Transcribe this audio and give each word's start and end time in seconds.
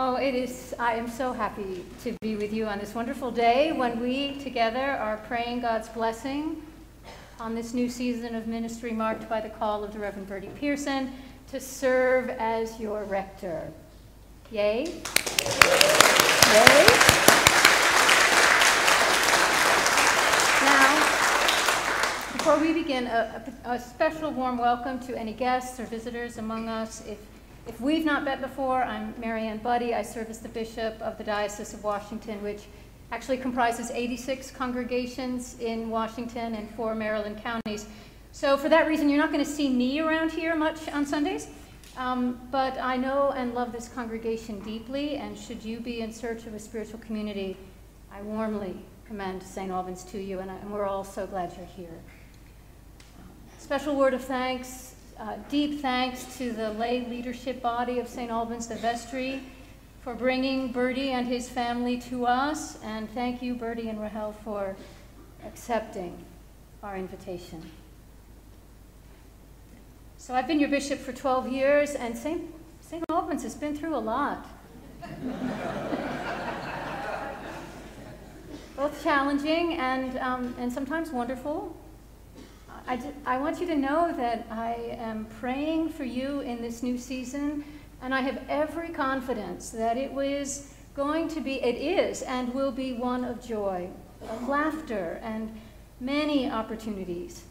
Oh, 0.00 0.14
it 0.14 0.32
is, 0.32 0.76
I 0.78 0.94
am 0.94 1.08
so 1.08 1.32
happy 1.32 1.84
to 2.04 2.14
be 2.20 2.36
with 2.36 2.52
you 2.52 2.66
on 2.66 2.78
this 2.78 2.94
wonderful 2.94 3.32
day 3.32 3.72
when 3.72 3.98
we 3.98 4.38
together 4.38 4.92
are 4.92 5.16
praying 5.26 5.62
God's 5.62 5.88
blessing 5.88 6.62
on 7.40 7.56
this 7.56 7.74
new 7.74 7.88
season 7.88 8.36
of 8.36 8.46
ministry 8.46 8.92
marked 8.92 9.28
by 9.28 9.40
the 9.40 9.48
call 9.48 9.82
of 9.82 9.92
the 9.92 9.98
Reverend 9.98 10.28
Bertie 10.28 10.50
Pearson 10.54 11.10
to 11.50 11.58
serve 11.58 12.28
as 12.30 12.78
your 12.78 13.02
rector. 13.06 13.72
Yay? 14.52 14.84
Yay? 14.84 14.92
Now, 20.62 20.94
before 22.34 22.60
we 22.60 22.72
begin, 22.72 23.08
a, 23.08 23.52
a, 23.64 23.80
special 23.80 24.30
warm 24.30 24.58
welcome 24.58 25.00
to 25.00 25.18
any 25.18 25.32
guests 25.32 25.80
or 25.80 25.86
visitors 25.86 26.38
among 26.38 26.68
us. 26.68 27.04
If 27.04 27.18
if 27.68 27.82
we've 27.82 28.04
not 28.04 28.24
met 28.24 28.40
before, 28.40 28.82
I'm 28.82 29.14
Mariann 29.20 29.60
Budde. 29.60 29.92
I 29.92 30.00
serve 30.00 30.30
as 30.30 30.38
the 30.38 30.48
Bishop 30.48 30.98
of 31.02 31.18
the 31.18 31.24
Diocese 31.24 31.74
of 31.74 31.84
Washington, 31.84 32.42
which 32.42 32.62
actually 33.12 33.36
comprises 33.36 33.90
86 33.90 34.50
congregations 34.52 35.58
in 35.60 35.90
Washington 35.90 36.54
and 36.54 36.70
four 36.74 36.94
Maryland 36.94 37.42
counties. 37.42 37.86
So 38.32 38.56
for 38.56 38.70
that 38.70 38.88
reason, 38.88 39.10
you're 39.10 39.18
not 39.18 39.30
going 39.30 39.44
to 39.44 39.50
see 39.50 39.68
me 39.68 40.00
around 40.00 40.32
here 40.32 40.56
much 40.56 40.88
on 40.88 41.04
Sundays. 41.04 41.48
Um, 41.98 42.40
but 42.50 42.78
I 42.78 42.96
know 42.96 43.32
and 43.36 43.54
love 43.54 43.72
this 43.72 43.88
congregation 43.88 44.60
deeply, 44.60 45.16
and 45.16 45.36
should 45.36 45.62
you 45.62 45.78
be 45.78 46.00
in 46.00 46.10
search 46.10 46.46
of 46.46 46.54
a 46.54 46.58
spiritual 46.58 47.00
community, 47.00 47.56
I 48.10 48.22
warmly 48.22 48.76
commend 49.06 49.42
St. 49.42 49.70
Albans 49.70 50.04
to 50.04 50.18
you, 50.18 50.38
and, 50.38 50.50
I, 50.50 50.54
and 50.56 50.72
we're 50.72 50.86
all 50.86 51.04
so 51.04 51.26
glad 51.26 51.52
you're 51.56 51.66
here. 51.66 52.00
Special 53.58 53.94
word 53.94 54.14
of 54.14 54.24
thanks 54.24 54.94
uh, 55.18 55.36
deep 55.48 55.80
thanks 55.80 56.36
to 56.38 56.52
the 56.52 56.70
lay 56.72 57.06
leadership 57.06 57.60
body 57.60 57.98
of 57.98 58.08
St. 58.08 58.30
Albans, 58.30 58.68
the 58.68 58.76
vestry, 58.76 59.42
for 60.02 60.14
bringing 60.14 60.70
Bertie 60.70 61.10
and 61.10 61.26
his 61.26 61.48
family 61.48 61.98
to 62.02 62.26
us. 62.26 62.80
And 62.82 63.10
thank 63.10 63.42
you, 63.42 63.54
Bertie 63.54 63.88
and 63.88 64.00
Rahel, 64.00 64.32
for 64.44 64.76
accepting 65.44 66.24
our 66.82 66.96
invitation. 66.96 67.68
So 70.16 70.34
I've 70.34 70.46
been 70.46 70.60
your 70.60 70.68
bishop 70.68 70.98
for 70.98 71.12
12 71.12 71.52
years, 71.52 71.94
and 71.94 72.16
St. 72.16 72.42
St. 72.80 73.04
Albans 73.10 73.42
has 73.42 73.54
been 73.54 73.76
through 73.76 73.96
a 73.96 73.98
lot. 73.98 74.46
Both 78.76 79.02
challenging 79.02 79.74
and, 79.74 80.16
um, 80.18 80.54
and 80.58 80.72
sometimes 80.72 81.10
wonderful. 81.10 81.76
I, 82.88 82.98
I 83.26 83.36
want 83.36 83.60
you 83.60 83.66
to 83.66 83.76
know 83.76 84.14
that 84.16 84.46
I 84.50 84.96
am 84.98 85.26
praying 85.40 85.90
for 85.90 86.04
you 86.04 86.40
in 86.40 86.62
this 86.62 86.82
new 86.82 86.96
season, 86.96 87.62
and 88.00 88.14
I 88.14 88.22
have 88.22 88.40
every 88.48 88.88
confidence 88.88 89.68
that 89.70 89.98
it 89.98 90.10
was 90.10 90.72
going 90.96 91.28
to 91.28 91.42
be, 91.42 91.56
it 91.62 91.76
is, 91.76 92.22
and 92.22 92.54
will 92.54 92.72
be 92.72 92.94
one 92.94 93.24
of 93.24 93.46
joy, 93.46 93.90
of 94.22 94.48
laughter, 94.48 95.20
and 95.22 95.54
many 96.00 96.50
opportunities 96.50 97.42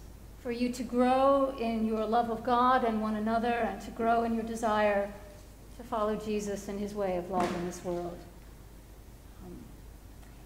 for 0.41 0.52
you 0.52 0.71
to 0.71 0.81
grow 0.81 1.55
in 1.59 1.85
your 1.85 2.03
love 2.03 2.31
of 2.31 2.43
God 2.43 2.83
and 2.83 2.99
one 2.99 3.15
another, 3.15 3.53
and 3.53 3.80
to 3.81 3.91
grow 3.91 4.23
in 4.23 4.33
your 4.33 4.43
desire 4.43 5.13
to 5.77 5.83
follow 5.83 6.15
Jesus 6.15 6.67
and 6.67 6.80
his 6.80 6.95
way 6.95 7.15
of 7.15 7.30
love 7.30 7.53
in 7.58 7.65
this 7.67 7.85
world. 7.85 8.17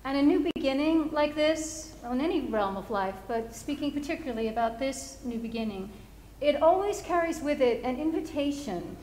And 0.03 0.17
a 0.17 0.21
new 0.21 0.47
beginning 0.55 1.11
like 1.11 1.35
this, 1.35 1.93
in 2.09 2.21
any 2.21 2.41
realm 2.41 2.75
of 2.75 2.89
life, 2.89 3.15
but 3.27 3.55
speaking 3.55 3.91
particularly 3.91 4.47
about 4.47 4.79
this 4.79 5.19
new 5.23 5.37
beginning, 5.37 5.89
it 6.39 6.61
always 6.61 7.01
carries 7.01 7.39
with 7.41 7.61
it 7.61 7.83
an 7.83 7.97
invitation 7.97 8.97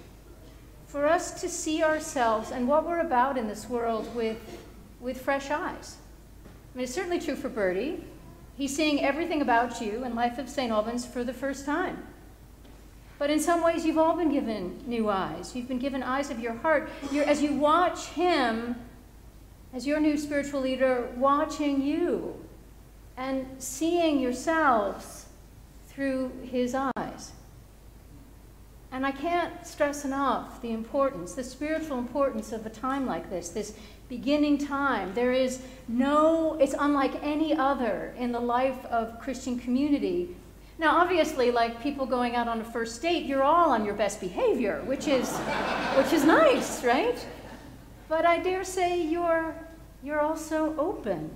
for 0.89 1.07
us 1.07 1.41
to 1.41 1.49
see 1.49 1.83
ourselves 1.83 2.51
and 2.51 2.67
what 2.67 2.87
we're 2.87 3.01
about 3.01 3.39
in 3.39 3.47
this 3.47 3.69
world 3.69 4.13
with, 4.17 4.39
with 5.01 5.21
fresh 5.21 5.51
eyes. 5.51 5.99
I 6.45 6.79
mean, 6.79 6.85
it's 6.85 6.95
certainly 6.95 7.21
true 7.21 7.37
for 7.37 7.49
Bertie. 7.49 8.03
He's 8.57 8.75
seeing 8.75 9.05
everything 9.05 9.41
about 9.41 9.81
you 9.81 10.03
and 10.03 10.17
life 10.17 10.39
of 10.39 10.49
St. 10.49 10.73
Albans 10.73 11.07
for 11.07 11.23
the 11.23 11.33
first 11.33 11.65
time. 11.65 12.03
But 13.19 13.31
in 13.31 13.39
some 13.39 13.63
ways, 13.63 13.85
you've 13.85 13.99
all 13.99 14.17
been 14.17 14.33
given 14.33 14.83
new 14.87 15.09
eyes. 15.09 15.55
You've 15.55 15.69
been 15.69 15.79
given 15.79 16.03
eyes 16.03 16.31
of 16.31 16.41
your 16.41 16.55
heart. 16.55 16.91
You're, 17.13 17.25
as 17.25 17.43
you 17.43 17.55
watch 17.55 18.07
him 18.07 18.77
as 19.73 19.87
your 19.87 20.01
new 20.01 20.17
spiritual 20.17 20.61
leader, 20.61 21.09
watching 21.17 21.83
you 21.83 22.35
and 23.17 23.47
seeing 23.59 24.21
yourselves 24.21 25.27
through 25.89 26.31
his 26.43 26.75
eyes. 26.75 27.33
And 28.91 29.05
I 29.05 29.11
can't 29.11 29.67
stress 29.67 30.05
enough 30.05 30.63
the 30.63 30.73
importance, 30.73 31.35
the 31.35 31.45
spiritual 31.45 31.99
importance 31.99 32.53
of 32.53 32.65
a 32.65 32.71
time 32.71 33.07
like 33.07 33.29
this, 33.29 33.51
this 33.51 33.75
beginning 34.09 34.57
time. 34.59 35.13
There 35.15 35.33
is 35.33 35.61
no, 35.89 36.55
it's 36.55 36.75
unlike 36.79 37.23
any 37.23 37.55
other 37.55 38.15
in 38.17 38.33
the 38.33 38.41
life 38.41 38.83
of 38.87 39.21
Christian 39.21 39.59
community. 39.59 40.35
Now, 40.79 40.99
obviously, 40.99 41.51
like 41.51 41.83
people 41.83 42.07
going 42.07 42.37
out 42.37 42.49
on 42.49 42.61
a 42.61 42.65
first 42.65 43.03
date, 43.03 43.27
you're 43.27 43.43
all 43.43 43.71
on 43.71 43.85
your 43.85 43.95
best 43.95 44.21
behavior, 44.21 44.81
which 44.87 45.09
is, 45.09 45.37
which 45.97 46.13
is 46.13 46.25
nice, 46.25 46.83
right? 46.85 47.19
But 48.09 48.25
I 48.25 48.39
dare 48.39 48.65
say 48.65 49.01
you're, 49.01 49.55
you're 50.03 50.21
also 50.21 50.75
open 50.79 51.31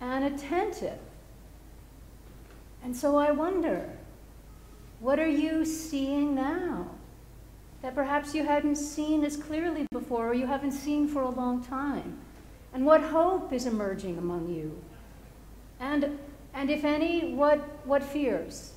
and 0.00 0.24
attentive. 0.24 0.98
And 2.82 2.96
so 2.96 3.16
I 3.16 3.30
wonder, 3.30 3.90
what 5.00 5.18
are 5.18 5.28
you 5.28 5.66
seeing 5.66 6.34
now 6.34 6.86
that 7.82 7.94
perhaps 7.94 8.34
you 8.34 8.44
hadn't 8.44 8.76
seen 8.76 9.22
as 9.24 9.36
clearly 9.36 9.86
before 9.92 10.30
or 10.30 10.34
you 10.34 10.46
haven't 10.46 10.72
seen 10.72 11.06
for 11.06 11.22
a 11.22 11.30
long 11.30 11.62
time? 11.62 12.18
And 12.72 12.86
what 12.86 13.02
hope 13.02 13.52
is 13.52 13.66
emerging 13.66 14.16
among 14.16 14.48
you? 14.48 14.80
And, 15.78 16.18
and 16.54 16.70
if 16.70 16.84
any, 16.84 17.34
what, 17.34 17.58
what 17.84 18.02
fears? 18.02 18.72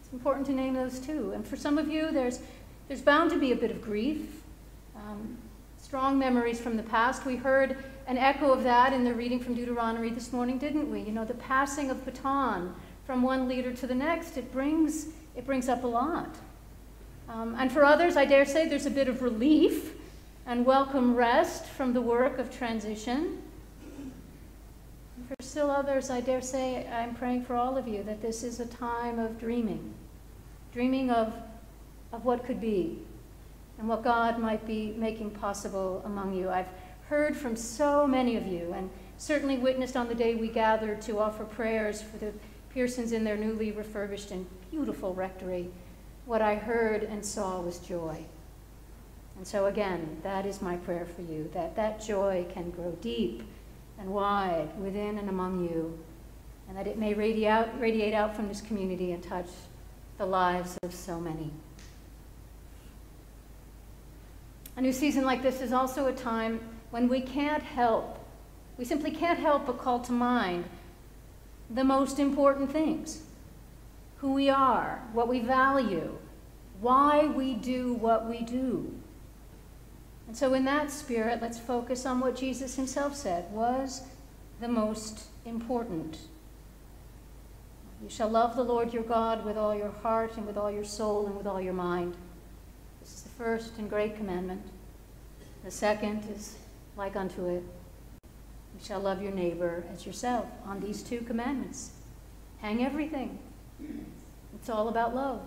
It's 0.00 0.12
important 0.12 0.46
to 0.46 0.52
name 0.52 0.74
those 0.74 0.98
too. 0.98 1.32
And 1.32 1.46
for 1.46 1.56
some 1.56 1.78
of 1.78 1.88
you, 1.88 2.10
there's, 2.10 2.40
there's 2.88 3.00
bound 3.00 3.30
to 3.30 3.38
be 3.38 3.52
a 3.52 3.56
bit 3.56 3.70
of 3.70 3.80
grief. 3.80 4.42
Um, 4.96 5.38
strong 5.84 6.18
memories 6.18 6.58
from 6.58 6.78
the 6.78 6.82
past. 6.82 7.26
We 7.26 7.36
heard 7.36 7.76
an 8.06 8.16
echo 8.16 8.50
of 8.50 8.64
that 8.64 8.94
in 8.94 9.04
the 9.04 9.12
reading 9.12 9.38
from 9.38 9.52
Deuteronomy 9.52 10.08
this 10.08 10.32
morning, 10.32 10.56
didn't 10.56 10.90
we? 10.90 11.00
You 11.00 11.12
know, 11.12 11.26
the 11.26 11.34
passing 11.34 11.90
of 11.90 12.06
baton 12.06 12.74
from 13.04 13.20
one 13.20 13.46
leader 13.46 13.70
to 13.70 13.86
the 13.86 13.94
next, 13.94 14.38
it 14.38 14.50
brings, 14.50 15.08
it 15.36 15.44
brings 15.44 15.68
up 15.68 15.84
a 15.84 15.86
lot. 15.86 16.36
Um, 17.28 17.54
and 17.58 17.70
for 17.70 17.84
others, 17.84 18.16
I 18.16 18.24
dare 18.24 18.46
say 18.46 18.66
there's 18.66 18.86
a 18.86 18.90
bit 18.90 19.08
of 19.08 19.20
relief 19.20 19.92
and 20.46 20.64
welcome 20.64 21.14
rest 21.14 21.66
from 21.66 21.92
the 21.92 22.00
work 22.00 22.38
of 22.38 22.50
transition. 22.50 23.42
For 25.28 25.36
still 25.42 25.70
others, 25.70 26.08
I 26.08 26.22
dare 26.22 26.40
say 26.40 26.88
I'm 26.88 27.14
praying 27.14 27.44
for 27.44 27.56
all 27.56 27.76
of 27.76 27.86
you 27.86 28.02
that 28.04 28.22
this 28.22 28.42
is 28.42 28.58
a 28.58 28.66
time 28.66 29.18
of 29.18 29.38
dreaming, 29.38 29.92
dreaming 30.72 31.10
of, 31.10 31.34
of 32.10 32.24
what 32.24 32.46
could 32.46 32.60
be, 32.60 33.00
and 33.84 33.90
what 33.90 34.02
God 34.02 34.38
might 34.38 34.66
be 34.66 34.94
making 34.96 35.28
possible 35.32 36.00
among 36.06 36.32
you. 36.32 36.48
I've 36.48 36.70
heard 37.10 37.36
from 37.36 37.54
so 37.54 38.06
many 38.06 38.34
of 38.34 38.46
you, 38.46 38.72
and 38.74 38.88
certainly 39.18 39.58
witnessed 39.58 39.94
on 39.94 40.08
the 40.08 40.14
day 40.14 40.34
we 40.34 40.48
gathered 40.48 41.02
to 41.02 41.18
offer 41.18 41.44
prayers 41.44 42.00
for 42.00 42.16
the 42.16 42.32
Pearsons 42.72 43.12
in 43.12 43.24
their 43.24 43.36
newly 43.36 43.72
refurbished 43.72 44.30
and 44.30 44.46
beautiful 44.70 45.12
rectory. 45.12 45.68
What 46.24 46.40
I 46.40 46.54
heard 46.54 47.02
and 47.02 47.22
saw 47.22 47.60
was 47.60 47.78
joy. 47.78 48.24
And 49.36 49.46
so, 49.46 49.66
again, 49.66 50.16
that 50.22 50.46
is 50.46 50.62
my 50.62 50.76
prayer 50.76 51.04
for 51.04 51.20
you 51.20 51.50
that 51.52 51.76
that 51.76 52.02
joy 52.02 52.46
can 52.54 52.70
grow 52.70 52.92
deep 53.02 53.42
and 53.98 54.08
wide 54.08 54.70
within 54.80 55.18
and 55.18 55.28
among 55.28 55.68
you, 55.68 55.98
and 56.70 56.78
that 56.78 56.86
it 56.86 56.96
may 56.96 57.12
radiate 57.12 57.50
out, 57.50 57.78
radiate 57.78 58.14
out 58.14 58.34
from 58.34 58.48
this 58.48 58.62
community 58.62 59.12
and 59.12 59.22
touch 59.22 59.50
the 60.16 60.24
lives 60.24 60.78
of 60.82 60.94
so 60.94 61.20
many. 61.20 61.52
A 64.76 64.80
new 64.80 64.92
season 64.92 65.24
like 65.24 65.42
this 65.42 65.60
is 65.60 65.72
also 65.72 66.06
a 66.06 66.12
time 66.12 66.60
when 66.90 67.08
we 67.08 67.20
can't 67.20 67.62
help, 67.62 68.18
we 68.76 68.84
simply 68.84 69.10
can't 69.10 69.38
help 69.38 69.66
but 69.66 69.78
call 69.78 70.00
to 70.00 70.12
mind 70.12 70.64
the 71.70 71.84
most 71.84 72.18
important 72.18 72.70
things 72.70 73.22
who 74.18 74.32
we 74.32 74.48
are, 74.48 75.02
what 75.12 75.28
we 75.28 75.40
value, 75.40 76.16
why 76.80 77.26
we 77.26 77.54
do 77.54 77.94
what 77.94 78.28
we 78.28 78.42
do. 78.42 78.92
And 80.26 80.36
so, 80.36 80.54
in 80.54 80.64
that 80.64 80.90
spirit, 80.90 81.40
let's 81.42 81.58
focus 81.58 82.06
on 82.06 82.20
what 82.20 82.36
Jesus 82.36 82.76
himself 82.76 83.14
said 83.14 83.50
was 83.52 84.02
the 84.60 84.68
most 84.68 85.24
important. 85.44 86.18
You 88.02 88.08
shall 88.08 88.28
love 88.28 88.56
the 88.56 88.64
Lord 88.64 88.92
your 88.92 89.02
God 89.02 89.44
with 89.44 89.56
all 89.56 89.74
your 89.74 89.90
heart 89.90 90.36
and 90.36 90.46
with 90.46 90.56
all 90.56 90.70
your 90.70 90.84
soul 90.84 91.26
and 91.26 91.36
with 91.36 91.46
all 91.46 91.60
your 91.60 91.74
mind 91.74 92.16
first 93.36 93.78
and 93.78 93.88
great 93.88 94.16
commandment. 94.16 94.62
The 95.64 95.70
second 95.70 96.24
is 96.34 96.56
like 96.96 97.16
unto 97.16 97.46
it. 97.46 97.62
You 98.22 98.84
shall 98.84 99.00
love 99.00 99.22
your 99.22 99.32
neighbor 99.32 99.84
as 99.92 100.06
yourself. 100.06 100.46
On 100.66 100.80
these 100.80 101.02
two 101.02 101.20
commandments, 101.20 101.92
hang 102.58 102.84
everything. 102.84 103.38
It's 104.54 104.68
all 104.68 104.88
about 104.88 105.14
love. 105.14 105.42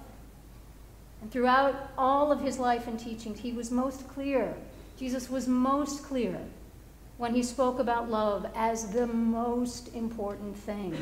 And 1.21 1.31
throughout 1.31 1.91
all 1.97 2.31
of 2.31 2.41
his 2.41 2.59
life 2.59 2.87
and 2.87 2.99
teachings, 2.99 3.39
he 3.39 3.51
was 3.51 3.71
most 3.71 4.07
clear 4.07 4.55
Jesus 4.97 5.29
was 5.29 5.47
most 5.47 6.03
clear 6.03 6.39
when 7.17 7.35
he 7.35 7.43
spoke 7.43 7.77
about 7.77 8.09
love 8.09 8.47
as 8.55 8.91
the 8.91 9.05
most 9.05 9.93
important 9.93 10.57
thing 10.57 10.95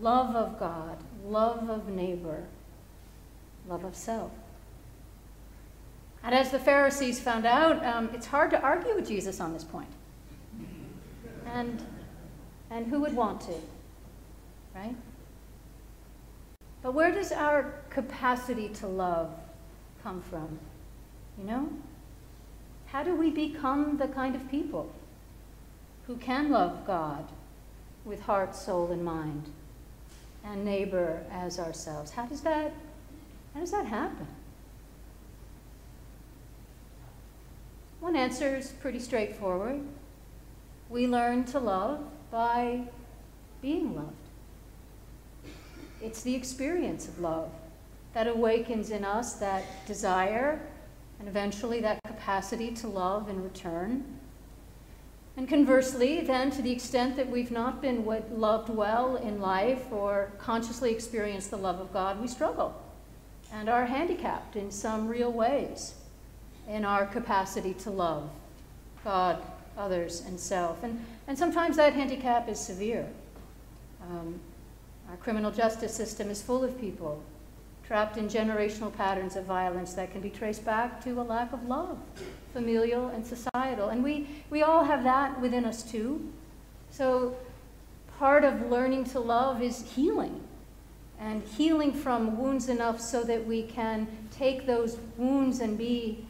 love 0.00 0.34
of 0.34 0.58
God, 0.58 0.98
love 1.24 1.70
of 1.70 1.88
neighbor, 1.88 2.44
love 3.68 3.84
of 3.84 3.94
self. 3.94 4.32
And 6.28 6.36
as 6.36 6.50
the 6.50 6.58
Pharisees 6.58 7.18
found 7.18 7.46
out, 7.46 7.82
um, 7.86 8.10
it's 8.12 8.26
hard 8.26 8.50
to 8.50 8.60
argue 8.60 8.94
with 8.94 9.08
Jesus 9.08 9.40
on 9.40 9.54
this 9.54 9.64
point. 9.64 9.88
And, 11.46 11.82
and 12.70 12.86
who 12.86 13.00
would 13.00 13.16
want 13.16 13.40
to? 13.40 13.54
Right? 14.74 14.94
But 16.82 16.92
where 16.92 17.10
does 17.10 17.32
our 17.32 17.72
capacity 17.88 18.68
to 18.74 18.86
love 18.86 19.30
come 20.02 20.20
from? 20.20 20.58
You 21.38 21.44
know? 21.44 21.72
How 22.88 23.02
do 23.02 23.16
we 23.16 23.30
become 23.30 23.96
the 23.96 24.08
kind 24.08 24.34
of 24.34 24.50
people 24.50 24.92
who 26.06 26.16
can 26.16 26.50
love 26.50 26.86
God 26.86 27.26
with 28.04 28.20
heart, 28.20 28.54
soul, 28.54 28.92
and 28.92 29.02
mind, 29.02 29.48
and 30.44 30.62
neighbor 30.62 31.22
as 31.32 31.58
ourselves? 31.58 32.10
How 32.10 32.26
does 32.26 32.42
that, 32.42 32.74
how 33.54 33.60
does 33.60 33.70
that 33.70 33.86
happen? 33.86 34.26
One 38.00 38.14
answer 38.14 38.56
is 38.56 38.70
pretty 38.70 39.00
straightforward. 39.00 39.80
We 40.88 41.08
learn 41.08 41.44
to 41.46 41.58
love 41.58 42.00
by 42.30 42.84
being 43.60 43.96
loved. 43.96 44.12
It's 46.00 46.22
the 46.22 46.34
experience 46.34 47.08
of 47.08 47.18
love 47.18 47.50
that 48.14 48.28
awakens 48.28 48.90
in 48.90 49.04
us 49.04 49.34
that 49.34 49.64
desire 49.86 50.60
and 51.18 51.28
eventually 51.28 51.80
that 51.80 51.98
capacity 52.06 52.70
to 52.70 52.86
love 52.86 53.28
in 53.28 53.42
return. 53.42 54.04
And 55.36 55.48
conversely, 55.48 56.20
then, 56.20 56.50
to 56.52 56.62
the 56.62 56.70
extent 56.70 57.16
that 57.16 57.28
we've 57.28 57.50
not 57.50 57.82
been 57.82 58.04
loved 58.04 58.68
well 58.68 59.16
in 59.16 59.40
life 59.40 59.90
or 59.90 60.32
consciously 60.38 60.92
experienced 60.92 61.50
the 61.50 61.56
love 61.56 61.80
of 61.80 61.92
God, 61.92 62.20
we 62.20 62.28
struggle 62.28 62.80
and 63.52 63.68
are 63.68 63.86
handicapped 63.86 64.54
in 64.54 64.70
some 64.70 65.08
real 65.08 65.32
ways 65.32 65.94
in 66.68 66.84
our 66.84 67.06
capacity 67.06 67.74
to 67.74 67.90
love 67.90 68.28
God, 69.04 69.42
others, 69.76 70.22
and 70.26 70.38
self. 70.38 70.82
And, 70.82 71.04
and 71.26 71.38
sometimes 71.38 71.76
that 71.76 71.94
handicap 71.94 72.48
is 72.48 72.60
severe. 72.60 73.06
Um, 74.02 74.38
our 75.10 75.16
criminal 75.16 75.50
justice 75.50 75.94
system 75.94 76.30
is 76.30 76.42
full 76.42 76.62
of 76.62 76.78
people 76.80 77.22
trapped 77.88 78.18
in 78.18 78.28
generational 78.28 78.94
patterns 78.94 79.34
of 79.34 79.44
violence 79.44 79.94
that 79.94 80.12
can 80.12 80.20
be 80.20 80.28
traced 80.28 80.62
back 80.62 81.02
to 81.02 81.18
a 81.18 81.22
lack 81.22 81.50
of 81.54 81.64
love, 81.66 81.98
familial 82.52 83.08
and 83.08 83.26
societal. 83.26 83.88
And 83.88 84.04
we, 84.04 84.28
we 84.50 84.62
all 84.62 84.84
have 84.84 85.02
that 85.04 85.40
within 85.40 85.64
us 85.64 85.82
too. 85.82 86.30
So 86.90 87.34
part 88.18 88.44
of 88.44 88.70
learning 88.70 89.04
to 89.04 89.20
love 89.20 89.62
is 89.62 89.90
healing. 89.92 90.38
And 91.18 91.42
healing 91.42 91.94
from 91.94 92.36
wounds 92.38 92.68
enough 92.68 93.00
so 93.00 93.24
that 93.24 93.46
we 93.46 93.62
can 93.62 94.06
take 94.30 94.66
those 94.66 94.98
wounds 95.16 95.60
and 95.60 95.78
be 95.78 96.26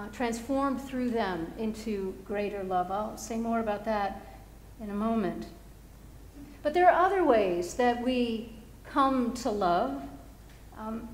uh, 0.00 0.08
transformed 0.12 0.80
through 0.80 1.10
them 1.10 1.52
into 1.58 2.14
greater 2.24 2.62
love. 2.62 2.90
I'll 2.90 3.18
say 3.18 3.36
more 3.36 3.60
about 3.60 3.84
that 3.84 4.40
in 4.80 4.88
a 4.88 4.94
moment. 4.94 5.46
But 6.62 6.72
there 6.72 6.90
are 6.90 7.06
other 7.06 7.22
ways 7.22 7.74
that 7.74 8.02
we 8.02 8.52
come 8.84 9.34
to 9.34 9.50
love. 9.50 10.02
Um, 10.78 11.08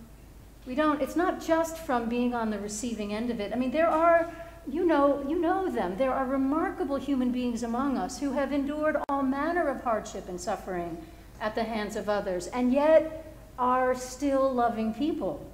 we 0.67 0.75
don't, 0.75 1.01
it's 1.03 1.17
not 1.17 1.45
just 1.45 1.79
from 1.79 2.09
being 2.09 2.35
on 2.35 2.51
the 2.51 2.59
receiving 2.59 3.13
end 3.13 3.31
of 3.31 3.41
it. 3.41 3.53
I 3.53 3.57
mean, 3.57 3.73
there 3.73 3.89
are, 3.89 4.31
you 4.69 4.85
know, 4.85 5.25
you 5.29 5.41
know 5.41 5.69
them. 5.69 5.97
There 5.97 6.13
are 6.13 6.27
remarkable 6.27 6.97
human 6.97 7.33
beings 7.33 7.63
among 7.65 7.99
us 7.99 8.21
who 8.21 8.33
have 8.33 8.53
endured 8.53 8.97
all 9.09 9.23
manner 9.23 9.69
of 9.69 9.83
hardship 9.83 10.29
and 10.29 10.41
suffering 10.41 10.97
at 11.41 11.55
the 11.55 11.65
hands 11.65 11.97
of 11.97 12.09
others, 12.09 12.47
and 12.49 12.73
yet 12.73 13.35
are 13.59 13.95
still 13.95 14.53
loving 14.53 14.95
people. 14.95 15.45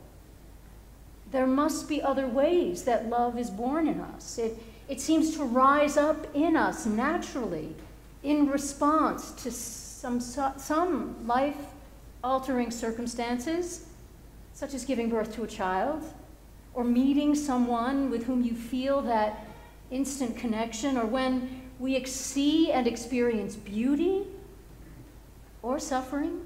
There 1.33 1.47
must 1.47 1.89
be 1.89 2.03
other 2.03 2.27
ways 2.27 2.85
that 2.85 3.09
love 3.09 3.39
is 3.39 3.51
born 3.51 3.89
in 3.89 4.01
us. 4.01 4.39
It, 4.39 4.63
it 4.89 5.01
seems 5.01 5.35
to 5.37 5.45
rise 5.45 5.97
up 5.97 6.27
in 6.35 6.57
us 6.57 6.85
naturally 6.85 7.75
in 8.23 8.49
response 8.49 9.33
to 9.43 9.51
some, 9.51 10.21
some 10.21 11.27
life 11.27 11.57
altering 12.23 12.71
circumstances, 12.71 13.87
such 14.53 14.75
as 14.75 14.85
giving 14.85 15.09
birth 15.09 15.35
to 15.35 15.43
a 15.43 15.47
child, 15.47 16.05
or 16.75 16.85
meeting 16.85 17.35
someone 17.35 18.11
with 18.11 18.25
whom 18.27 18.43
you 18.43 18.55
feel 18.55 19.01
that 19.03 19.47
instant 19.91 20.37
connection, 20.37 20.99
or 20.99 21.07
when 21.07 21.63
we 21.79 22.05
see 22.05 22.71
and 22.71 22.87
experience 22.87 23.57
beauty 23.57 24.25
or 25.63 25.79
suffering. 25.79 26.43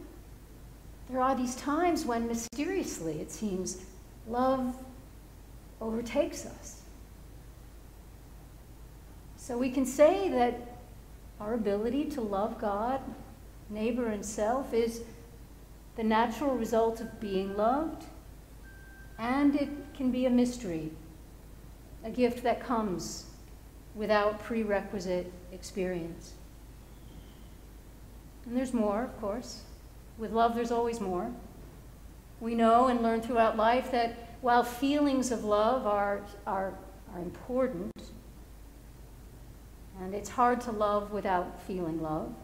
There 1.11 1.21
are 1.21 1.35
these 1.35 1.57
times 1.57 2.05
when 2.05 2.27
mysteriously, 2.27 3.21
it 3.21 3.31
seems, 3.31 3.85
love 4.29 4.75
overtakes 5.81 6.47
us. 6.47 6.83
So 9.37 9.57
we 9.57 9.71
can 9.71 9.87
say 9.87 10.29
that 10.31 10.79
our 11.41 11.55
ability 11.55 12.07
to 12.07 12.21
love 12.21 12.59
God, 12.61 13.01
neighbor, 13.71 14.09
and 14.09 14.25
self 14.25 14.75
is 14.75 15.03
the 15.97 16.03
natural 16.03 16.57
result 16.57 17.01
of 17.01 17.21
being 17.21 17.57
loved, 17.57 18.05
and 19.19 19.55
it 19.55 19.69
can 19.95 20.11
be 20.11 20.27
a 20.27 20.31
mystery, 20.31 20.91
a 22.05 22.11
gift 22.11 22.43
that 22.43 22.61
comes 22.61 23.27
without 23.95 24.43
prerequisite 24.43 25.33
experience. 25.53 26.33
And 28.45 28.57
there's 28.57 28.75
more, 28.75 29.05
of 29.05 29.21
course. 29.21 29.63
With 30.19 30.33
love, 30.33 30.55
there's 30.55 30.71
always 30.71 31.01
more. 31.01 31.31
We 32.41 32.55
know 32.55 32.89
and 32.89 33.03
learn 33.03 33.23
throughout 33.23 33.57
life 33.57 33.91
that 33.93 34.37
while 34.41 34.63
feelings 34.63 35.33
of 35.33 35.45
love 35.45 35.87
are, 35.87 36.21
are, 36.47 36.75
are 37.13 37.21
important, 37.21 37.93
and 40.01 40.15
it's 40.15 40.29
hard 40.29 40.61
to 40.63 40.73
love 40.73 41.11
without 41.13 41.61
feeling 41.63 42.03
love, 42.03 42.35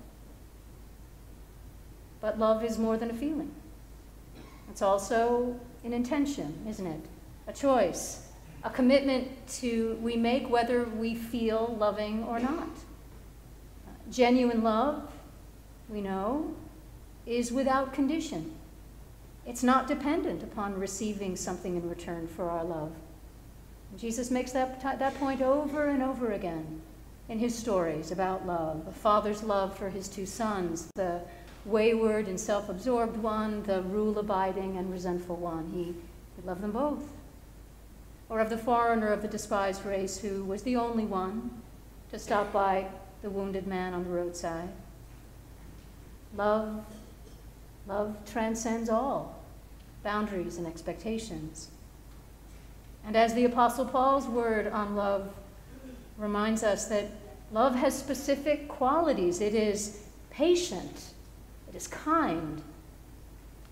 but 2.21 2.39
love 2.39 2.65
is 2.65 2.79
more 2.79 2.97
than 2.97 3.11
a 3.11 3.15
feeling. 3.15 3.53
It's 4.71 4.81
also 4.81 5.61
an 5.85 5.93
intention, 5.93 6.65
isn't 6.67 6.87
it? 6.87 7.01
A 7.47 7.53
choice, 7.53 8.29
a 8.65 8.71
commitment 8.71 9.47
to 9.61 9.99
we 10.01 10.17
make 10.17 10.49
whether 10.49 10.85
we 10.85 11.15
feel 11.15 11.77
loving 11.79 12.25
or 12.25 12.39
not. 12.39 12.71
Genuine 14.11 14.63
love, 14.63 15.13
we 15.89 16.01
know, 16.01 16.55
is 17.27 17.53
without 17.53 17.93
condition. 17.93 18.55
It's 19.45 19.63
not 19.63 19.89
dependent 19.89 20.43
upon 20.43 20.79
receiving 20.79 21.37
something 21.37 21.77
in 21.77 21.89
return 21.89 22.29
for 22.29 22.49
our 22.51 22.65
love. 22.65 22.93
Jesus 23.97 24.31
makes 24.31 24.53
that, 24.53 24.81
that 24.99 25.15
point 25.17 25.43
over 25.43 25.89
and 25.89 26.03
over 26.03 26.33
again 26.33 26.81
in 27.29 27.39
his 27.39 27.57
stories 27.57 28.11
about 28.11 28.47
love 28.47 28.87
a 28.87 28.93
father's 28.93 29.43
love 29.43 29.77
for 29.77 29.91
his 29.91 30.09
two 30.09 30.27
sons, 30.27 30.89
the 30.95 31.21
wayward 31.65 32.29
and 32.29 32.39
self 32.39 32.69
absorbed 32.69 33.17
one, 33.17 33.63
the 33.65 33.83
rule 33.83 34.19
abiding 34.19 34.77
and 34.77 34.91
resentful 34.91 35.37
one. 35.37 35.71
He, 35.75 35.85
he 35.85 36.47
loved 36.47 36.63
them 36.63 36.73
both. 36.73 37.05
Or 38.29 38.41
of 38.41 38.49
the 38.49 38.59
foreigner 38.59 39.13
of 39.13 39.23
the 39.23 39.29
despised 39.29 39.85
race 39.85 40.19
who 40.19 40.45
was 40.45 40.63
the 40.63 40.77
only 40.77 41.05
one 41.05 41.51
to 42.11 42.19
stop 42.19 42.53
by 42.53 42.87
the 43.21 43.31
wounded 43.31 43.67
man 43.67 43.93
on 43.95 44.05
the 44.05 44.11
roadside. 44.11 44.71
Love 46.35 46.85
Love 47.87 48.17
transcends 48.31 48.89
all 48.89 49.43
boundaries 50.03 50.59
and 50.59 50.67
expectations. 50.67 51.69
And 53.05 53.17
as 53.17 53.35
the 53.35 53.45
Apostle 53.45 53.85
Paul's 53.85 54.27
word 54.27 54.69
on 54.69 54.95
love 54.95 55.33
reminds 56.17 56.63
us 56.63 56.87
that 56.87 57.11
love 57.51 57.75
has 57.75 57.99
specific 57.99 58.69
qualities, 58.69 59.41
it 59.41 59.55
is 59.55 60.05
patient, 60.31 61.11
it 61.69 61.77
is 61.77 61.89
kind, 61.89 62.63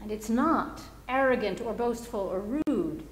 and 0.00 0.10
it's 0.10 0.28
not 0.28 0.80
arrogant 1.08 1.60
or 1.60 1.72
boastful 1.72 2.20
or 2.20 2.40
rude, 2.66 3.04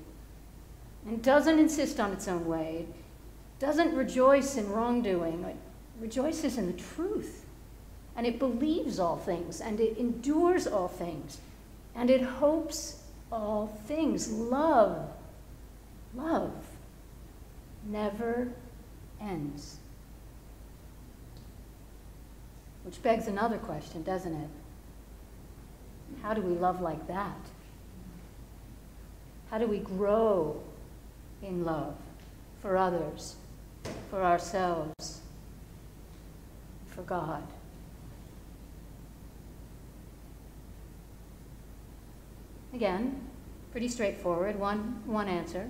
and 1.06 1.22
doesn't 1.22 1.58
insist 1.58 2.00
on 2.00 2.12
its 2.12 2.26
own 2.26 2.46
way, 2.46 2.86
it 2.88 3.60
doesn't 3.60 3.94
rejoice 3.94 4.56
in 4.56 4.68
wrongdoing, 4.70 5.44
it 5.44 5.56
rejoices 6.00 6.58
in 6.58 6.66
the 6.66 6.78
truth 6.78 7.44
and 8.18 8.26
it 8.26 8.40
believes 8.40 8.98
all 8.98 9.16
things, 9.16 9.60
and 9.60 9.78
it 9.78 9.96
endures 9.96 10.66
all 10.66 10.88
things, 10.88 11.38
and 11.94 12.10
it 12.10 12.20
hopes 12.20 13.00
all 13.30 13.68
things. 13.86 14.28
Love, 14.28 15.08
love 16.14 16.52
never 17.86 18.48
ends. 19.20 19.76
Which 22.82 23.00
begs 23.02 23.28
another 23.28 23.58
question, 23.58 24.02
doesn't 24.02 24.34
it? 24.34 24.48
How 26.20 26.34
do 26.34 26.42
we 26.42 26.54
love 26.54 26.80
like 26.80 27.06
that? 27.06 27.38
How 29.50 29.58
do 29.58 29.66
we 29.66 29.78
grow 29.78 30.60
in 31.40 31.64
love 31.64 31.94
for 32.60 32.76
others 32.76 33.36
for 34.10 34.22
ourselves, 34.22 35.20
for 36.88 37.02
God. 37.02 37.42
Again, 42.74 43.20
pretty 43.72 43.88
straightforward, 43.88 44.58
one, 44.58 45.02
one 45.06 45.28
answer. 45.28 45.68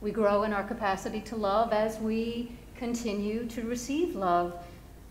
We 0.00 0.10
grow 0.10 0.42
in 0.44 0.52
our 0.52 0.64
capacity 0.64 1.20
to 1.22 1.36
love 1.36 1.72
as 1.72 1.98
we 1.98 2.52
continue 2.76 3.46
to 3.46 3.62
receive 3.62 4.16
love, 4.16 4.54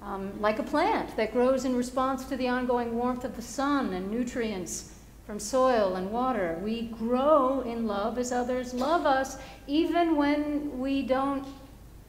um, 0.01 0.39
like 0.41 0.59
a 0.59 0.63
plant 0.63 1.15
that 1.15 1.31
grows 1.31 1.65
in 1.65 1.75
response 1.75 2.25
to 2.25 2.37
the 2.37 2.47
ongoing 2.47 2.95
warmth 2.95 3.23
of 3.23 3.35
the 3.35 3.41
sun 3.41 3.93
and 3.93 4.11
nutrients 4.11 4.93
from 5.25 5.39
soil 5.39 5.95
and 5.95 6.11
water. 6.11 6.59
We 6.61 6.83
grow 6.87 7.61
in 7.61 7.87
love 7.87 8.17
as 8.17 8.31
others 8.31 8.73
love 8.73 9.05
us, 9.05 9.37
even 9.67 10.15
when 10.15 10.79
we 10.79 11.03
don't 11.03 11.45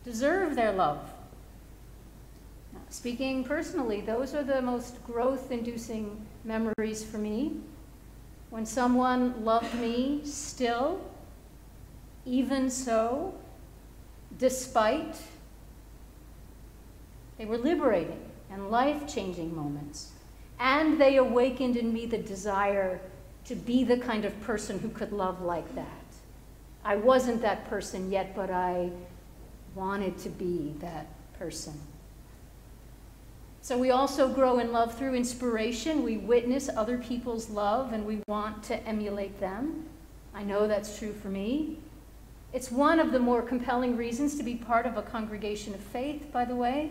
deserve 0.03 0.57
their 0.57 0.73
love. 0.73 0.99
Speaking 2.89 3.45
personally, 3.45 4.01
those 4.01 4.35
are 4.35 4.43
the 4.43 4.63
most 4.63 5.05
growth 5.05 5.51
inducing 5.51 6.27
memories 6.45 7.05
for 7.05 7.19
me 7.19 7.61
when 8.51 8.67
someone 8.67 9.45
loved 9.45 9.75
me 9.75 10.21
still, 10.25 11.01
even 12.25 12.71
so, 12.71 13.35
despite, 14.39 15.17
they 17.39 17.45
were 17.45 17.59
liberating 17.59 18.21
and 18.51 18.71
life 18.71 19.13
changing 19.13 19.55
moments. 19.55 20.13
And 20.61 21.01
they 21.01 21.17
awakened 21.17 21.77
in 21.77 21.93
me 21.93 22.07
the 22.07 22.19
desire 22.19 23.01
to 23.47 23.55
be 23.55 23.85
the 23.85 23.99
kind 23.99 24.25
of 24.25 24.41
person 24.43 24.79
who 24.79 24.89
could 24.89 25.13
love 25.13 25.43
like 25.43 25.75
that. 25.75 25.89
I 26.85 26.97
wasn't 26.97 27.43
that 27.43 27.69
person 27.69 28.11
yet, 28.11 28.35
but 28.37 28.51
I 28.51 28.91
wanted 29.75 30.17
to 30.19 30.29
be 30.29 30.75
that 30.81 31.07
person. 31.39 31.75
So 33.65 33.79
we 33.79 33.93
also 33.93 34.29
grow 34.29 34.59
in 34.59 34.73
love 34.73 34.95
through 34.95 35.15
inspiration. 35.15 36.03
We 36.03 36.19
witness 36.19 36.69
other 36.69 36.99
people's 36.99 37.49
love 37.49 37.95
and 37.95 38.05
we 38.05 38.21
want 38.29 38.63
to 38.65 38.77
emulate 38.87 39.41
them. 39.41 39.87
I 40.35 40.43
know 40.43 40.69
that's 40.69 40.99
true 40.99 41.15
for 41.15 41.29
me. 41.29 41.79
It's 42.53 42.71
one 42.71 43.01
of 43.01 43.11
the 43.11 43.19
more 43.19 43.41
compelling 43.41 43.97
reasons 43.97 44.37
to 44.37 44.43
be 44.43 44.55
part 44.55 44.85
of 44.85 44.99
a 44.99 45.03
congregation 45.03 45.73
of 45.73 45.81
faith, 45.81 46.31
by 46.31 46.45
the 46.45 46.55
way, 46.55 46.91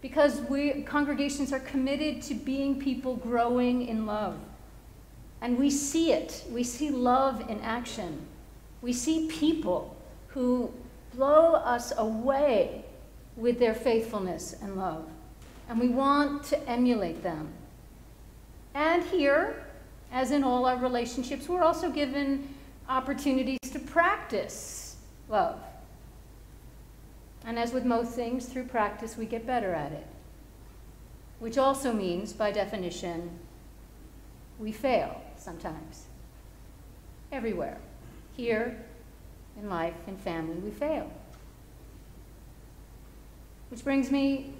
because 0.00 0.40
we, 0.48 0.84
congregations 0.84 1.52
are 1.52 1.60
committed 1.60 2.22
to 2.22 2.34
being 2.34 2.80
people 2.80 3.16
growing 3.16 3.86
in 3.86 4.06
love. 4.06 4.38
And 5.42 5.58
we 5.58 5.68
see 5.68 6.12
it. 6.12 6.44
We 6.50 6.64
see 6.64 6.88
love 6.88 7.50
in 7.50 7.60
action. 7.60 8.26
We 8.80 8.94
see 8.94 9.28
people 9.28 9.98
who 10.28 10.72
blow 11.14 11.56
us 11.56 11.92
away 11.98 12.86
with 13.36 13.58
their 13.58 13.74
faithfulness 13.74 14.54
and 14.62 14.76
love 14.76 15.04
and 15.68 15.78
we 15.78 15.88
want 15.88 16.44
to 16.44 16.68
emulate 16.68 17.22
them. 17.22 17.48
And 18.74 19.02
here, 19.04 19.64
as 20.10 20.30
in 20.30 20.44
all 20.44 20.66
our 20.66 20.76
relationships, 20.76 21.48
we're 21.48 21.62
also 21.62 21.90
given 21.90 22.48
opportunities 22.88 23.58
to 23.72 23.78
practice 23.78 24.96
love. 25.28 25.58
And 27.44 27.58
as 27.58 27.72
with 27.72 27.84
most 27.84 28.12
things, 28.12 28.46
through 28.46 28.64
practice, 28.64 29.16
we 29.16 29.26
get 29.26 29.46
better 29.46 29.74
at 29.74 29.92
it. 29.92 30.06
Which 31.38 31.58
also 31.58 31.92
means, 31.92 32.32
by 32.32 32.52
definition, 32.52 33.30
we 34.58 34.70
fail 34.70 35.20
sometimes. 35.36 36.06
Everywhere. 37.32 37.78
Here, 38.36 38.84
in 39.58 39.68
life, 39.68 39.94
in 40.06 40.16
family, 40.16 40.56
we 40.56 40.70
fail. 40.70 41.10
Which 43.70 43.82
brings 43.82 44.10
me 44.10 44.52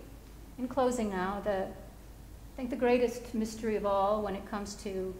in 0.58 0.68
closing 0.68 1.10
now, 1.10 1.40
the, 1.44 1.64
I 1.64 2.56
think 2.56 2.70
the 2.70 2.76
greatest 2.76 3.34
mystery 3.34 3.76
of 3.76 3.86
all 3.86 4.22
when 4.22 4.34
it 4.34 4.48
comes 4.50 4.74
to 4.76 5.14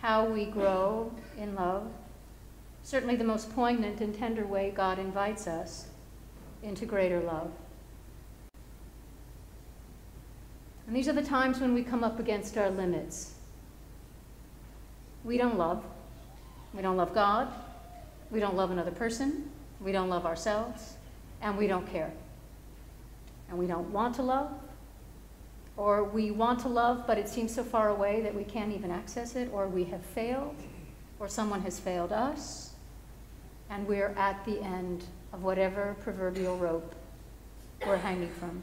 how 0.00 0.24
we 0.24 0.46
grow 0.46 1.12
in 1.38 1.54
love, 1.54 1.86
certainly 2.82 3.16
the 3.16 3.24
most 3.24 3.54
poignant 3.54 4.00
and 4.00 4.14
tender 4.14 4.46
way 4.46 4.72
God 4.74 4.98
invites 4.98 5.46
us 5.46 5.86
into 6.62 6.86
greater 6.86 7.20
love. 7.20 7.50
And 10.86 10.96
these 10.96 11.08
are 11.08 11.12
the 11.12 11.22
times 11.22 11.60
when 11.60 11.72
we 11.72 11.82
come 11.82 12.02
up 12.02 12.18
against 12.18 12.58
our 12.58 12.70
limits. 12.70 13.34
We 15.24 15.38
don't 15.38 15.56
love. 15.56 15.84
We 16.74 16.82
don't 16.82 16.96
love 16.96 17.14
God. 17.14 17.48
We 18.30 18.40
don't 18.40 18.56
love 18.56 18.70
another 18.70 18.90
person. 18.90 19.50
We 19.80 19.92
don't 19.92 20.08
love 20.08 20.26
ourselves. 20.26 20.94
And 21.42 21.56
we 21.56 21.66
don't 21.66 21.86
care 21.90 22.12
and 23.50 23.58
we 23.58 23.66
don't 23.66 23.90
want 23.92 24.14
to 24.14 24.22
love, 24.22 24.50
or 25.76 26.04
we 26.04 26.30
want 26.30 26.60
to 26.60 26.68
love, 26.68 27.06
but 27.06 27.18
it 27.18 27.28
seems 27.28 27.54
so 27.54 27.64
far 27.64 27.88
away 27.88 28.20
that 28.22 28.34
we 28.34 28.44
can't 28.44 28.72
even 28.72 28.90
access 28.90 29.34
it, 29.36 29.50
or 29.52 29.68
we 29.68 29.84
have 29.84 30.02
failed, 30.02 30.56
or 31.18 31.28
someone 31.28 31.60
has 31.62 31.78
failed 31.78 32.12
us, 32.12 32.70
and 33.68 33.86
we're 33.86 34.14
at 34.16 34.44
the 34.44 34.62
end 34.62 35.04
of 35.32 35.42
whatever 35.42 35.96
proverbial 36.02 36.56
rope 36.56 36.94
we're 37.86 37.96
hanging 37.96 38.30
from. 38.30 38.62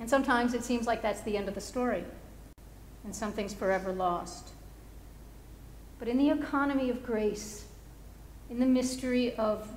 And 0.00 0.08
sometimes 0.08 0.54
it 0.54 0.64
seems 0.64 0.86
like 0.86 1.02
that's 1.02 1.20
the 1.20 1.36
end 1.36 1.48
of 1.48 1.54
the 1.54 1.60
story, 1.60 2.04
and 3.04 3.14
something's 3.14 3.54
forever 3.54 3.92
lost. 3.92 4.50
But 5.98 6.08
in 6.08 6.16
the 6.16 6.30
economy 6.30 6.88
of 6.88 7.04
grace, 7.04 7.66
in 8.48 8.58
the 8.58 8.66
mystery 8.66 9.34
of 9.36 9.68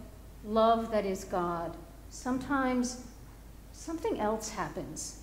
love 0.46 0.90
that 0.92 1.06
is 1.06 1.25
God, 1.25 1.75
sometimes 2.13 3.01
something 3.72 4.20
else 4.20 4.50
happens. 4.50 5.20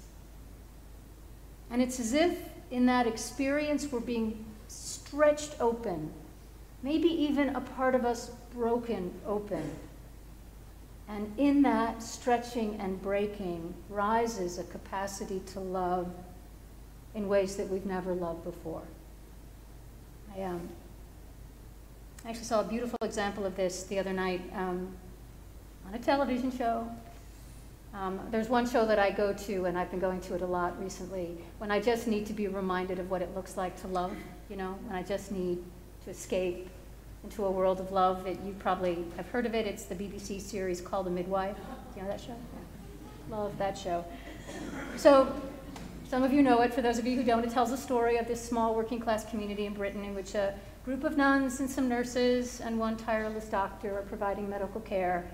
And 1.71 1.81
it's 1.81 2.01
as 2.01 2.13
if 2.13 2.37
in 2.71 2.85
that 2.87 3.07
experience 3.07 3.91
we're 3.91 4.01
being 4.01 4.45
stretched 4.67 5.55
open, 5.61 6.13
maybe 6.83 7.09
even 7.09 7.55
a 7.55 7.61
part 7.61 7.95
of 7.95 8.05
us 8.05 8.33
broken 8.53 9.15
open. 9.25 9.71
And 11.09 11.33
in 11.39 11.63
that 11.63 12.03
stretching 12.03 12.77
and 12.81 13.01
breaking 13.01 13.73
rises 13.89 14.59
a 14.59 14.65
capacity 14.65 15.41
to 15.53 15.61
love 15.61 16.13
in 17.15 17.29
ways 17.29 17.57
that 17.57 17.69
we've 17.69 17.87
never 17.87 18.13
loved 18.15 18.45
before. 18.45 18.83
I 20.37 20.43
um, 20.43 20.69
actually 22.27 22.45
saw 22.45 22.61
a 22.61 22.65
beautiful 22.65 22.99
example 23.03 23.47
of 23.47 23.57
this 23.57 23.85
the 23.85 23.99
other 23.99 24.13
night. 24.13 24.43
Um, 24.55 24.95
on 25.91 25.97
a 25.97 26.03
television 26.03 26.57
show. 26.57 26.89
Um, 27.93 28.21
there's 28.31 28.49
one 28.49 28.69
show 28.69 28.87
that 28.87 29.01
I 29.01 29.11
go 29.11 29.33
to, 29.33 29.65
and 29.65 29.77
I've 29.77 29.91
been 29.91 29.99
going 29.99 30.21
to 30.23 30.35
it 30.37 30.43
a 30.43 30.47
lot 30.47 30.81
recently, 30.81 31.37
when 31.59 31.73
I 31.73 31.81
just 31.81 32.07
need 32.07 32.27
to 32.27 32.33
be 32.33 32.47
reminded 32.47 33.01
of 33.01 33.11
what 33.11 33.23
it 33.23 33.35
looks 33.35 33.57
like 33.57 33.81
to 33.81 33.89
love, 33.89 34.15
you 34.49 34.57
know, 34.57 34.79
when 34.87 34.97
I 34.97 35.03
just 35.03 35.33
need 35.33 35.59
to 36.05 36.11
escape 36.11 36.69
into 37.25 37.45
a 37.45 37.51
world 37.51 37.81
of 37.81 37.91
love. 37.91 38.23
That 38.23 38.41
you 38.45 38.55
probably 38.61 39.05
have 39.17 39.29
heard 39.31 39.47
of 39.47 39.55
it. 39.55 39.67
It's 39.67 39.85
the 39.85 39.97
BBC 39.97 40.41
series 40.41 40.81
called 40.81 41.07
The 41.07 41.11
Midwife. 41.11 41.57
Do 41.57 41.97
you 41.97 42.03
know 42.03 42.09
that 42.09 42.21
show? 42.21 42.37
Yeah. 42.37 43.37
Love 43.37 43.59
that 43.59 43.77
show. 43.77 44.05
So, 44.97 45.35
some 46.09 46.23
of 46.23 46.33
you 46.33 46.43
know 46.43 46.61
it. 46.61 46.73
For 46.73 46.83
those 46.83 46.99
of 46.99 47.07
you 47.07 47.17
who 47.17 47.25
don't, 47.25 47.45
it 47.45 47.51
tells 47.51 47.71
the 47.71 47.77
story 47.77 48.17
of 48.17 48.29
this 48.29 48.41
small 48.41 48.77
working 48.77 49.01
class 49.01 49.29
community 49.29 49.67
in 49.67 49.75
Britain 49.75 50.05
in 50.05 50.15
which 50.15 50.37
a 50.37 50.55
group 50.85 51.03
of 51.03 51.17
nuns 51.17 51.59
and 51.59 51.69
some 51.69 51.89
nurses 51.89 52.61
and 52.61 52.79
one 52.79 52.97
tireless 52.97 53.47
doctor 53.47 53.99
are 53.99 54.03
providing 54.03 54.49
medical 54.49 54.81
care 54.81 55.29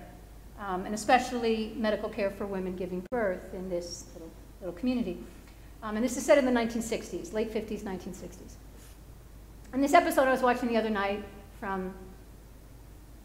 um, 0.59 0.85
and 0.85 0.93
especially 0.93 1.73
medical 1.75 2.09
care 2.09 2.31
for 2.31 2.45
women 2.45 2.75
giving 2.75 3.03
birth 3.11 3.53
in 3.53 3.69
this 3.69 4.05
little, 4.13 4.31
little 4.61 4.75
community. 4.75 5.17
Um, 5.83 5.95
and 5.95 6.03
this 6.03 6.17
is 6.17 6.25
set 6.25 6.37
in 6.37 6.45
the 6.45 6.51
1960s, 6.51 7.33
late 7.33 7.53
50s, 7.53 7.83
1960s. 7.83 8.55
And 9.73 9.83
this 9.83 9.93
episode 9.93 10.27
I 10.27 10.31
was 10.31 10.41
watching 10.41 10.69
the 10.69 10.77
other 10.77 10.89
night 10.89 11.23
from 11.59 11.93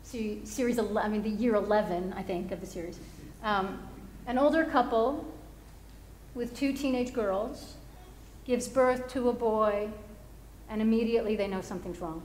series 0.03 0.79
11, 0.79 0.99
I 0.99 1.09
mean 1.09 1.23
the 1.23 1.31
year 1.31 1.55
11, 1.55 2.13
I 2.17 2.23
think, 2.23 2.53
of 2.53 2.61
the 2.61 2.67
series. 2.67 2.99
Um, 3.43 3.81
an 4.27 4.39
older 4.39 4.65
couple 4.65 5.25
with 6.35 6.57
two 6.57 6.73
teenage 6.73 7.13
girls 7.13 7.75
gives 8.45 8.69
birth 8.69 9.09
to 9.13 9.29
a 9.29 9.33
boy, 9.33 9.89
and 10.69 10.83
immediately 10.83 11.37
they 11.37 11.47
know 11.47 11.61
something's 11.61 11.99
wrong. 12.01 12.23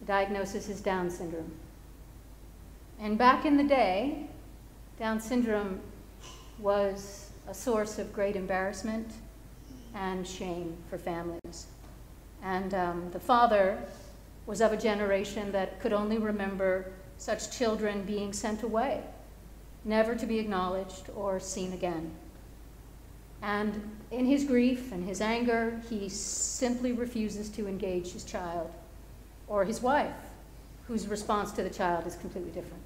The 0.00 0.06
diagnosis 0.06 0.68
is 0.68 0.80
Down 0.80 1.10
syndrome. 1.10 1.52
And 3.00 3.18
back 3.18 3.44
in 3.44 3.56
the 3.56 3.64
day, 3.64 4.26
Down 4.98 5.20
syndrome 5.20 5.80
was 6.58 7.30
a 7.46 7.52
source 7.52 7.98
of 7.98 8.12
great 8.12 8.34
embarrassment 8.34 9.12
and 9.94 10.26
shame 10.26 10.76
for 10.88 10.96
families. 10.96 11.66
And 12.42 12.72
um, 12.72 13.10
the 13.12 13.20
father 13.20 13.78
was 14.46 14.60
of 14.60 14.72
a 14.72 14.76
generation 14.76 15.52
that 15.52 15.80
could 15.80 15.92
only 15.92 16.18
remember 16.18 16.92
such 17.18 17.56
children 17.56 18.04
being 18.04 18.32
sent 18.32 18.62
away, 18.62 19.02
never 19.84 20.14
to 20.14 20.26
be 20.26 20.38
acknowledged 20.38 21.10
or 21.14 21.38
seen 21.38 21.72
again. 21.72 22.10
And 23.42 23.98
in 24.10 24.24
his 24.24 24.44
grief 24.44 24.92
and 24.92 25.06
his 25.06 25.20
anger, 25.20 25.80
he 25.90 26.08
simply 26.08 26.92
refuses 26.92 27.50
to 27.50 27.68
engage 27.68 28.12
his 28.12 28.24
child 28.24 28.72
or 29.46 29.64
his 29.64 29.82
wife 29.82 30.14
whose 30.88 31.06
response 31.06 31.52
to 31.52 31.62
the 31.62 31.70
child 31.70 32.06
is 32.06 32.16
completely 32.16 32.52
different. 32.52 32.85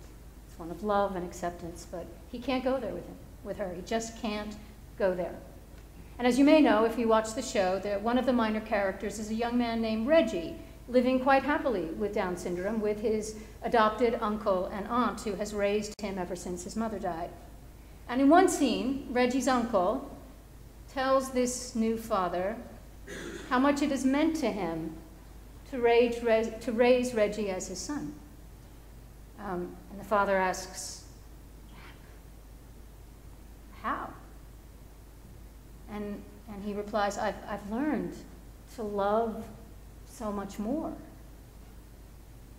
One 0.61 0.71
of 0.71 0.85
love 0.85 1.17
and 1.17 1.25
acceptance, 1.25 1.87
but 1.91 2.05
he 2.31 2.39
can't 2.39 2.63
go 2.63 2.79
there 2.79 2.93
with 2.93 3.07
him, 3.07 3.17
with 3.45 3.57
her. 3.57 3.73
He 3.75 3.81
just 3.81 4.21
can't 4.21 4.55
go 4.99 5.15
there. 5.15 5.35
And 6.19 6.27
as 6.27 6.39
you 6.39 6.45
may 6.45 6.61
know, 6.61 6.85
if 6.85 6.99
you 6.99 7.09
watch 7.09 7.33
the 7.33 7.41
show, 7.41 7.79
that 7.79 8.03
one 8.03 8.19
of 8.19 8.27
the 8.27 8.35
minor 8.35 8.61
characters 8.61 9.19
is 9.19 9.31
a 9.31 9.35
young 9.35 9.57
man 9.57 9.81
named 9.81 10.07
Reggie, 10.07 10.55
living 10.87 11.19
quite 11.19 11.45
happily 11.45 11.87
with 11.87 12.13
Down 12.13 12.37
syndrome 12.37 12.83
with 12.83 13.01
his 13.01 13.37
adopted 13.63 14.19
uncle 14.21 14.67
and 14.67 14.87
aunt 14.89 15.23
who 15.23 15.33
has 15.37 15.55
raised 15.55 15.99
him 15.99 16.19
ever 16.19 16.37
since 16.37 16.65
his 16.65 16.77
mother 16.77 16.99
died. 16.99 17.31
And 18.07 18.21
in 18.21 18.29
one 18.29 18.51
scene, 18.51 19.07
Reggie's 19.11 19.49
uncle 19.49 20.15
tells 20.93 21.31
this 21.31 21.75
new 21.75 21.97
father 21.97 22.55
how 23.49 23.59
much 23.59 23.81
it 23.81 23.91
has 23.91 24.05
meant 24.05 24.37
to 24.37 24.51
him 24.51 24.95
to 25.71 25.81
raise, 25.81 26.17
to 26.61 26.71
raise 26.71 27.15
Reggie 27.15 27.49
as 27.49 27.69
his 27.69 27.79
son. 27.79 28.15
Um, 29.39 29.75
and 29.91 30.01
the 30.01 30.05
father 30.05 30.37
asks, 30.37 31.05
How? 33.83 34.11
And, 35.91 36.23
and 36.49 36.63
he 36.65 36.75
replies, 36.75 37.19
I've, 37.19 37.35
I've 37.49 37.71
learned 37.71 38.15
to 38.77 38.83
love 38.83 39.45
so 40.07 40.31
much 40.31 40.59
more. 40.59 40.93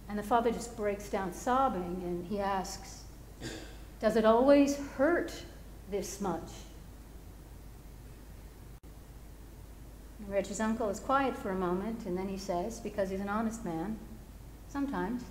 And 0.09 0.17
the 0.17 0.23
father 0.23 0.51
just 0.51 0.75
breaks 0.75 1.09
down 1.09 1.31
sobbing 1.31 2.01
and 2.03 2.25
he 2.25 2.39
asks, 2.39 3.03
Does 3.99 4.15
it 4.15 4.25
always 4.25 4.77
hurt 4.97 5.33
this 5.89 6.19
much? 6.19 6.49
Reggie's 10.27 10.59
uncle 10.59 10.89
is 10.89 10.99
quiet 10.99 11.37
for 11.37 11.51
a 11.51 11.55
moment 11.55 12.05
and 12.05 12.17
then 12.17 12.27
he 12.27 12.37
says, 12.37 12.79
because 12.79 13.09
he's 13.09 13.19
an 13.19 13.29
honest 13.29 13.65
man, 13.65 13.97
Sometimes. 14.71 15.23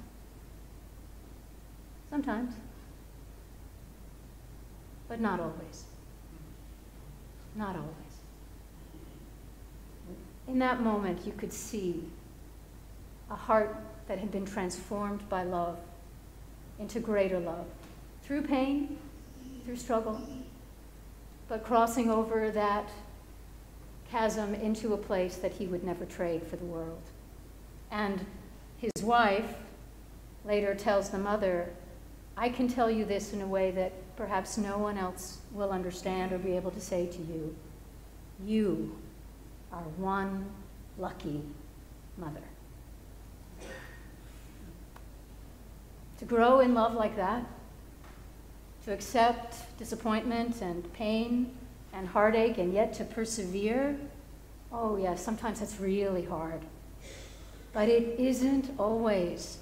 Sometimes. 2.11 2.55
But 5.09 5.21
not 5.21 5.41
always. 5.41 5.85
Not 7.55 7.77
always. 7.77 7.95
In 10.49 10.59
that 10.59 10.83
moment, 10.83 11.25
you 11.25 11.33
could 11.33 11.53
see 11.53 12.05
a 13.31 13.37
heart 13.37 13.77
that 14.09 14.19
had 14.19 14.33
been 14.33 14.45
transformed 14.45 15.29
by 15.29 15.45
love 15.45 15.79
into 16.81 16.99
greater 16.99 17.39
love 17.39 17.67
through 18.25 18.43
pain, 18.43 18.99
through 19.65 19.77
struggle, 19.77 20.21
but 21.49 21.65
crossing 21.65 22.11
over 22.11 22.51
that 22.51 22.89
chasm 24.11 24.55
into 24.55 24.93
a 24.93 24.97
place 24.97 25.37
that 25.37 25.53
he 25.53 25.67
would 25.67 25.85
never 25.85 26.05
trade 26.05 26.43
for 26.45 26.57
the 26.57 26.65
world. 26.65 27.03
And 27.91 28.25
his 28.79 29.05
wife 29.05 29.55
later 30.45 30.75
tells 30.75 31.11
the 31.11 31.19
mother, 31.19 31.71
I 32.37 32.49
can 32.49 32.69
tell 32.69 32.91
you 32.91 33.05
this 33.05 33.33
in 33.33 33.43
a 33.43 33.47
way 33.47 33.71
that 33.73 33.93
perhaps 34.17 34.57
no 34.57 34.79
one 34.79 34.97
else 34.97 35.39
will 35.53 35.71
understand 35.71 36.33
or 36.33 36.39
be 36.39 36.57
able 36.57 36.71
to 36.71 36.81
say 36.81 37.07
to 37.07 37.19
you. 37.19 37.55
You 38.45 38.97
are 39.73 39.83
one 39.97 40.47
lucky 40.99 41.43
mother. 42.17 42.41
To 46.19 46.25
grow 46.25 46.61
in 46.61 46.75
love 46.75 46.95
like 46.95 47.17
that, 47.17 47.45
to 48.85 48.93
accept 48.93 49.79
disappointment 49.79 50.61
and 50.61 50.91
pain 50.93 51.55
and 51.93 52.07
heartache 52.09 52.59
and 52.59 52.73
yet 52.73 52.93
to 52.95 53.05
persevere, 53.05 53.97
oh, 54.73 54.97
yes, 54.97 55.05
yeah, 55.05 55.15
sometimes 55.15 55.61
that's 55.61 55.81
really 55.81 56.25
hard. 56.25 56.61
But 57.73 57.89
it 57.89 58.19
isn't 58.19 58.71
always. 58.79 59.59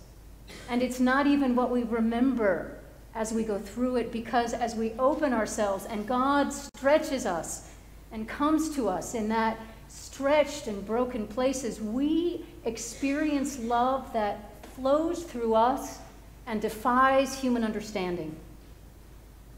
And 0.69 0.83
it's 0.83 1.01
not 1.01 1.27
even 1.27 1.57
what 1.57 1.71
we 1.71 1.83
remember 1.83 2.79
as 3.15 3.33
we 3.33 3.43
go 3.43 3.59
through 3.59 3.97
it, 3.97 4.13
because 4.13 4.53
as 4.53 4.75
we 4.75 4.93
open 4.93 5.33
ourselves 5.33 5.87
and 5.87 6.07
God 6.07 6.53
stretches 6.53 7.27
us 7.27 7.71
and 8.13 8.29
comes 8.29 8.75
to 8.77 8.89
us 8.89 9.15
in 9.15 9.29
that 9.29 9.59
stretched 9.89 10.67
and 10.67 10.87
broken 10.87 11.27
places, 11.27 11.81
we 11.81 12.45
experience 12.65 13.59
love 13.59 14.13
that 14.13 14.65
flows 14.75 15.23
through 15.23 15.55
us 15.55 15.99
and 16.47 16.61
defies 16.61 17.39
human 17.41 17.65
understanding. 17.65 18.35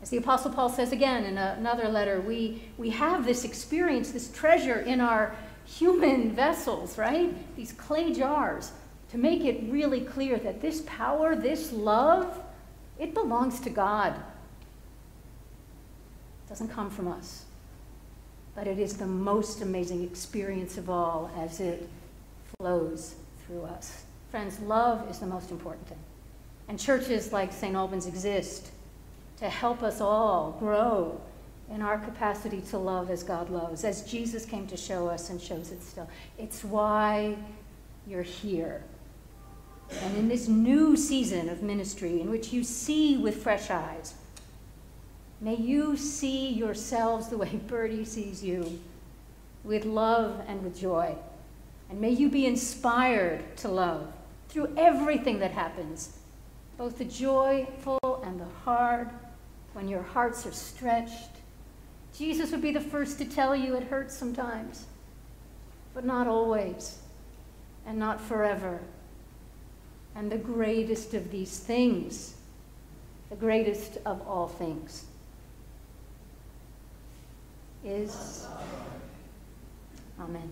As 0.02 0.10
the 0.10 0.16
Apostle 0.16 0.52
Paul 0.52 0.70
says 0.70 0.92
again 0.92 1.24
in 1.24 1.36
another 1.36 1.88
letter, 1.88 2.20
we, 2.20 2.62
we 2.78 2.90
have 2.90 3.26
this 3.26 3.44
experience, 3.44 4.12
this 4.12 4.30
treasure 4.32 4.80
in 4.80 5.00
our 5.00 5.36
human 5.66 6.30
vessels, 6.34 6.96
right? 6.96 7.34
These 7.56 7.72
clay 7.72 8.12
jars, 8.12 8.72
to 9.10 9.18
make 9.18 9.44
it 9.44 9.62
really 9.68 10.00
clear 10.00 10.38
that 10.38 10.60
this 10.60 10.82
power, 10.86 11.34
this 11.34 11.72
love, 11.72 12.40
it 12.98 13.12
belongs 13.14 13.60
to 13.60 13.70
God. 13.70 14.14
It 16.44 16.48
doesn't 16.48 16.68
come 16.68 16.90
from 16.90 17.08
us. 17.08 17.44
But 18.54 18.66
it 18.66 18.78
is 18.78 18.96
the 18.96 19.06
most 19.06 19.62
amazing 19.62 20.04
experience 20.04 20.76
of 20.78 20.90
all 20.90 21.30
as 21.36 21.60
it 21.60 21.88
flows 22.58 23.14
through 23.46 23.62
us. 23.62 24.04
Friends, 24.30 24.60
love 24.60 25.10
is 25.10 25.18
the 25.18 25.26
most 25.26 25.50
important 25.50 25.88
thing. 25.88 25.98
And 26.68 26.78
churches 26.78 27.32
like 27.32 27.52
St. 27.52 27.74
Albans 27.74 28.06
exist 28.06 28.70
to 29.38 29.48
help 29.48 29.82
us 29.82 30.00
all 30.00 30.52
grow 30.60 31.20
in 31.70 31.82
our 31.82 31.98
capacity 31.98 32.60
to 32.60 32.78
love 32.78 33.10
as 33.10 33.22
God 33.22 33.50
loves, 33.50 33.84
as 33.84 34.02
Jesus 34.02 34.44
came 34.44 34.66
to 34.68 34.76
show 34.76 35.08
us 35.08 35.30
and 35.30 35.40
shows 35.40 35.72
it 35.72 35.82
still. 35.82 36.08
It's 36.38 36.62
why 36.62 37.36
you're 38.06 38.22
here. 38.22 38.82
And 40.02 40.16
in 40.16 40.28
this 40.28 40.48
new 40.48 40.96
season 40.96 41.48
of 41.48 41.62
ministry, 41.62 42.20
in 42.20 42.30
which 42.30 42.52
you 42.52 42.64
see 42.64 43.16
with 43.16 43.42
fresh 43.42 43.70
eyes, 43.70 44.14
may 45.40 45.56
you 45.56 45.96
see 45.96 46.48
yourselves 46.48 47.28
the 47.28 47.36
way 47.36 47.60
Bertie 47.66 48.04
sees 48.04 48.42
you, 48.42 48.80
with 49.64 49.84
love 49.84 50.42
and 50.46 50.62
with 50.62 50.78
joy. 50.78 51.14
And 51.90 52.00
may 52.00 52.10
you 52.10 52.30
be 52.30 52.46
inspired 52.46 53.56
to 53.58 53.68
love 53.68 54.12
through 54.48 54.72
everything 54.76 55.38
that 55.40 55.50
happens, 55.50 56.18
both 56.78 56.98
the 56.98 57.04
joyful 57.04 58.22
and 58.24 58.40
the 58.40 58.48
hard, 58.64 59.10
when 59.72 59.88
your 59.88 60.02
hearts 60.02 60.46
are 60.46 60.52
stretched. 60.52 61.30
Jesus 62.16 62.50
would 62.50 62.62
be 62.62 62.72
the 62.72 62.80
first 62.80 63.18
to 63.18 63.24
tell 63.24 63.54
you 63.54 63.76
it 63.76 63.84
hurts 63.84 64.16
sometimes, 64.16 64.86
but 65.94 66.04
not 66.04 66.26
always, 66.26 66.98
and 67.86 67.98
not 67.98 68.20
forever. 68.20 68.80
And 70.14 70.30
the 70.30 70.38
greatest 70.38 71.14
of 71.14 71.30
these 71.30 71.58
things, 71.58 72.34
the 73.30 73.36
greatest 73.36 73.98
of 74.04 74.20
all 74.26 74.48
things, 74.48 75.04
is 77.84 78.46
Amen. 80.20 80.50